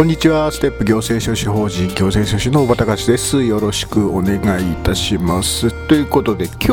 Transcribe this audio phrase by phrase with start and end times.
[0.00, 0.50] こんにちは。
[0.50, 3.44] ステップ行政書士法人行政書士の小畑です。
[3.44, 4.36] よろしくお願
[4.66, 5.70] いいたします。
[5.88, 6.68] ということで今日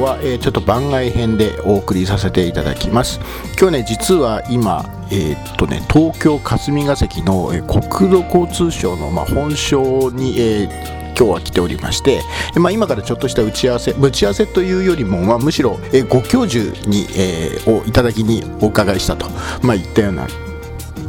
[0.00, 3.18] は、えー、ちょっと番外編でお送りさせていただきます。
[3.60, 12.20] 今日ね実は今えー、っとね東京霞が関の、えー、国土交通省の、まあ、本省に、えー今日は来ておりまして、
[12.60, 19.26] まあ、今からちょっとした打ち合わせ打ち合わせというよりも、まあ、むしろ、えご教授に、えー、をいただきにお伺いしたと、
[19.66, 20.28] まあ、いったような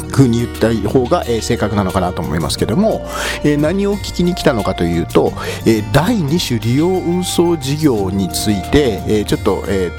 [0.10, 3.06] 風に言った方が、えー、正確なのかなと思いますけども、
[3.44, 5.34] えー、何を聞きに来たのかというと、
[5.66, 9.92] えー、第2種利用運送事業について、えちょっと、え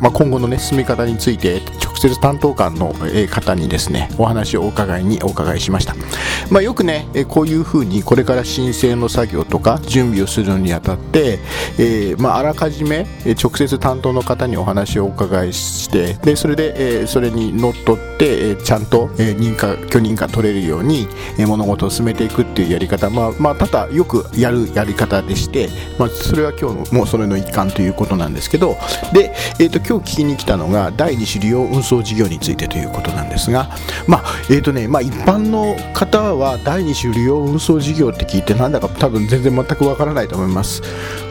[0.00, 2.94] まあ、今後の、ね、進め方について直接担当官の
[3.30, 5.94] 方にですねお話をお伺いにお伺いしました、
[6.50, 11.38] まあ、よくねこういうふうにこれから申請の作業とか準備をするのにあたって、
[11.78, 13.06] えー、まあ、あらかじめ
[13.40, 28.76] 直接担当の方にお話をお伺いしてでそれで、えそれにのっとってちゃんと認可許認可取れるように物事を進めていくっていうやり方、まあ、まあ、ただよくやるやり方でして、まあ、それは今日のもうそれの一環ということなんですけど
[29.12, 33.70] で、えーと、今日聞きに来たのが第2種利用運送事業についてということなんですが、
[34.06, 40.82] まあえーとねまあ、一般の方は第2種利用運送事業って聞いてなんだか多分全然全くわからないと思います。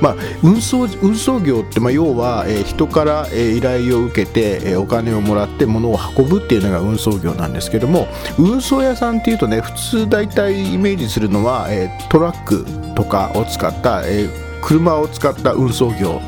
[0.02, 8.08] まあ、運送運送業って、まあ、要は、えー、人から、えー、依頼を受けて、えー、お金をもらって物を運ぶっていうのが運送業なんですけども
[8.38, 12.66] 運送屋さんっていうとね普通大体イメージするのは、えー、トラック
[12.96, 16.22] とかを使った、えー、車を使った運送業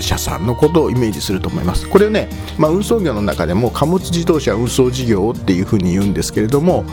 [0.00, 2.28] 車さんのことをイメージすると思いますこれね、
[2.58, 6.84] まあ、運送業の中でも貨物自動車運送事業っていうふうに言うんですけれども、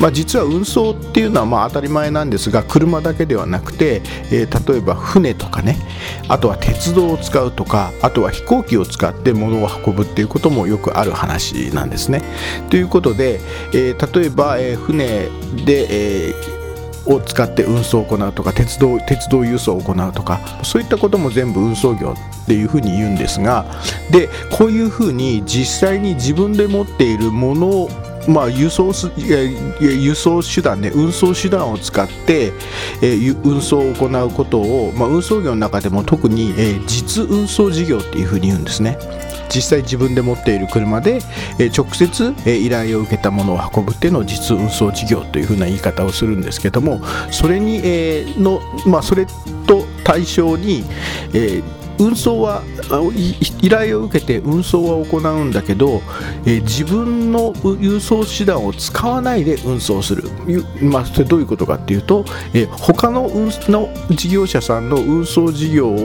[0.00, 5.76] まあ、実は運送っていうのはまあ当たり前なんですが車だけではなくて、えー、例えば船とかね
[6.28, 12.22] あとは鉄道を使うとかあとは飛行機を使って物を運ぶっていうこともよくある話なんですね。
[12.70, 13.40] ということで、
[13.72, 15.28] えー、例えば、えー、船
[15.64, 16.63] で、えー
[17.06, 23.66] を使って運送を行うとか鉄道鉄道輸送を行うとかそういったことも全部運送業っていうふうに言うんですが
[24.10, 27.90] でこういうふうに実際に自分で持っているものを
[28.28, 28.92] まあ、輸送
[29.80, 32.52] 輸送手段ね運送手段を使って、
[33.02, 38.98] えー、運送を行うことを、まあ、運送業の中でも特に、えー、実運送事業っていうふうに言うんですね。
[39.48, 41.20] 実際自分で持っている車で、
[41.58, 47.00] え直接、え依頼を受けたものを運ぶっていうのを実運送事業というふうな言い方をするんですけども
[47.30, 49.26] それに、えのまあ、それ
[49.66, 50.84] と対象に、
[51.32, 52.62] えー運送は
[53.62, 56.02] 依頼を受けて運送は行うんだけど、
[56.44, 60.24] えー、自分の輸送手段を使わないで運送する、
[60.82, 65.96] まあ、それどういうことかっていうと、えー、他の運の事業者さんの運送事業を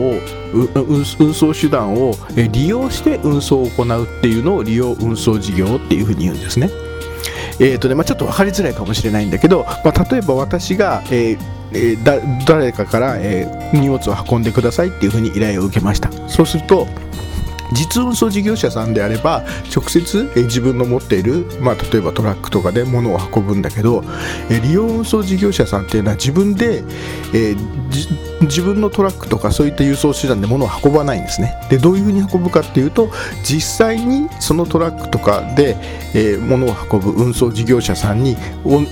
[0.74, 2.14] 運送手段を
[2.52, 6.70] 利用して運送を行うっていうのを利用運送事業っていうふうに言うんですね。
[7.60, 11.38] えーとねまあ、ちょっと分かりづらいかもしれないんだけど、まあ、例えば私が、えー
[11.72, 16.10] えー、だ誰かから、えー、荷物を運んでくださいっていうふうに依頼を受けました。
[16.28, 16.86] そうすると
[17.72, 19.44] 実運送事業者さんであれば
[19.74, 24.04] 直接、え自分の持っている、まあ、例えばトラックとかで物を運ぶんだけど、
[24.50, 26.82] え利用運送事業者さんっていうのは自分で、
[27.34, 27.54] え、
[28.42, 31.54] 自分のトラックとかそういった輸送手段で物を運ばないんですね。
[31.68, 33.10] でどういうふうに運ぶかっていうと
[33.44, 35.76] 実際にそのトラックとかで、
[36.14, 38.36] え、物を運ぶ運送事業者さんに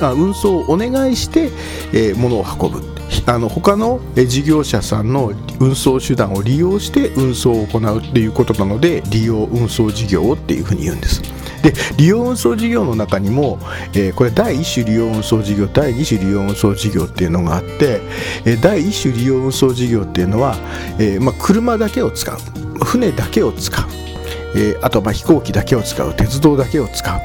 [0.00, 1.50] あ運送をお願いして、
[1.92, 2.97] え、物を運ぶ。
[3.26, 11.22] あの他の事業者さんの運送手段を利用して運送を行うっていうことなので利用運送事業っていうふうに言うんです。
[11.62, 13.58] で利用運送事業の中にも、
[13.92, 18.00] えー、これ第1種利用運送事業第2種利用運送事業っていうのがあって、
[18.44, 20.56] えー、第1種利用運送事業っていうのは、
[20.98, 22.38] えーまあ、車だけを使う
[22.84, 23.86] 船だけを使う、
[24.56, 27.20] え、あとま飛行機だけを使う鉄道だけを使う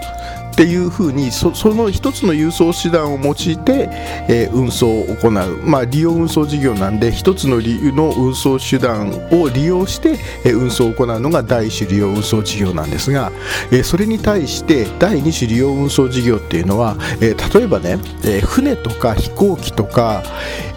[0.53, 3.89] っていうふうにそその一つの輸送手段を用いて、
[4.29, 5.31] えー、運送を行う、
[5.65, 13.31] まあ、利用運送事業なんで一つの理由の運送手段を利用して、えー、運送を行うのが第一種利用運送事業なんですが、
[13.71, 20.23] えー、それに対して第二種利用運送事業っていうのは、え例えばね、え船とか飛行機とか、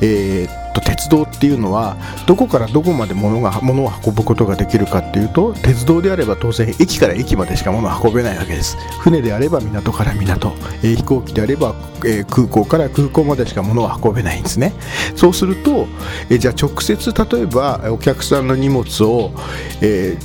[0.00, 1.96] えーと鉄道っていうのは
[2.26, 8.76] どこからどこまで物が物を運ぶことができるかっていうと鉄道であれば当然駅から駅までしか物を運べないわけです。
[9.00, 10.52] 船であれば港から港、
[10.82, 11.75] えー、飛行機であれば、
[12.05, 14.75] えー、空港から空港までしか物を運べないんですね。
[15.14, 15.87] そうすると、
[16.28, 19.32] えー、じゃあ直接例えばお客さんの荷物を、
[19.81, 20.17] え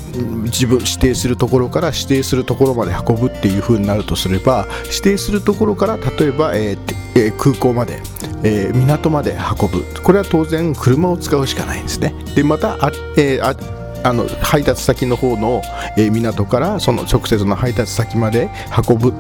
[0.43, 6.77] 自分指定するところから指定するところまで運ぶっていう風になるとすれば指定するところから例えば、え
[7.15, 8.01] え空港まで
[8.43, 9.83] えー、港まで運ぶ。
[10.01, 12.13] これは当当然車を使うしかないんですね。
[12.35, 13.55] でまたあ、えー、あ
[14.03, 15.61] あの配達先の方の、
[15.95, 18.49] え、港からその直接の配達先まで
[18.89, 19.13] 運ぶ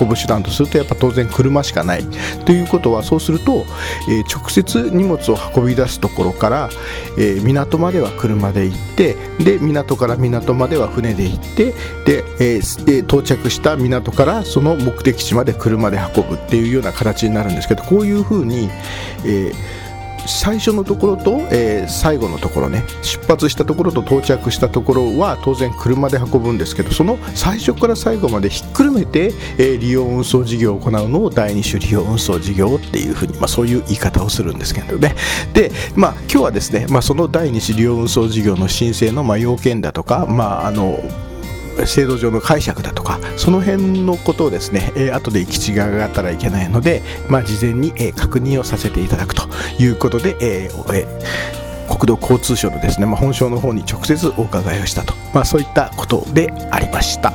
[0.00, 2.04] 運ぶ手段とするとやっぱ当然車しかない。
[2.44, 3.64] ということはそうすると、
[4.08, 6.70] えー、直接荷物を運び出すところから、
[7.18, 11.72] えー、港までは車で行ってで港から港までは船で行って
[12.06, 18.70] で、えー、到着した港からその目的地まで車で運ぶっていうような形になるんですけどこういうふうに、
[19.24, 19.89] えー
[20.26, 35.14] 最初のところと、えー、最後のところね出発したところと到着したところは当然車で運ぶんですけどその最初から最後までひっくるめて、えー、利用運送事業を行うのを第二種利用運送事業っていうふうに、まあ、そういう言い方をするんですけどね。
[35.52, 40.98] で、まあ、今日はですね、まあ、その第二種利用運送事業の申請のま要件だとか、まあ、あの
[41.86, 49.48] 制度上の解釈だとかその辺のことをですね、えー、後で行き違いがあったらいけないので、まあ、事前に、えー、確認をさせていただくと
[49.78, 51.59] いうことで、えーえー
[52.00, 57.32] 国土交通省のですね、まあ、本省の方に直接お伺いをしたと、まあ、そういったことでありました。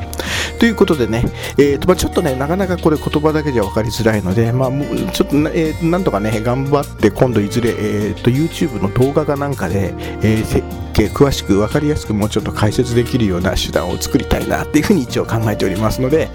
[0.60, 1.24] ということでね、
[1.58, 4.72] えーとまあ、ちょっとね、なかなかこれ言葉だけじゃ分かりづらいので、まあ、
[5.12, 10.64] ちょっと、えー、なんとかね、頑張って今度いずれ、えーと、YouTube の動画かなんかで、えー、設
[10.94, 16.30] 計詳しく分かりやすくもうちょっと解説できるような手段を作りたいなっていうふうに一応考えておりますので、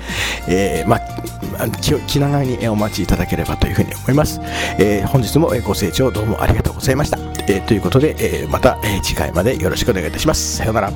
[0.49, 4.41] えー、まあ、気気長にお待ちいただければというふうに思います。
[4.79, 7.30] えー、本日もご清聴どうもありがとうございました。
[7.51, 10.59] えー、ということで、えまた、え次回までよろしくお願いいたします。
[10.59, 10.93] さようなら。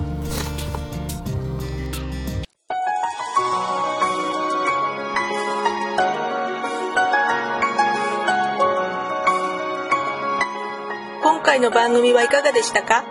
[11.25, 13.05] 今回の番組はいかがでしたか？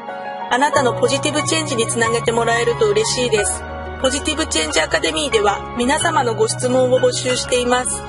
[0.50, 3.62] あなたのポジティブチェンジにつなげてもらえると嬉しいです。
[4.01, 8.01] ポジティブチェンジアカデミーでは皆様のご質問を募集しています。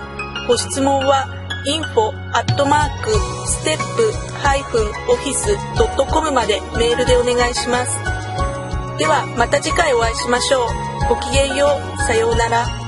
[0.47, 3.11] ご質問は info アットマーク
[3.47, 7.99] ステップハイフンオフィスドットコムまでメールでお願いします。
[8.99, 10.69] ではまた次回お会いしましょう。
[11.09, 12.03] ごきげんよう。
[12.03, 12.84] さようなら。